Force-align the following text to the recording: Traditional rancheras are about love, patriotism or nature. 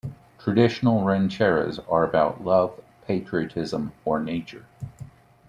Traditional 0.39 1.01
rancheras 1.03 1.77
are 1.87 2.03
about 2.03 2.43
love, 2.43 2.81
patriotism 3.05 3.91
or 4.03 4.19
nature. 4.19 4.65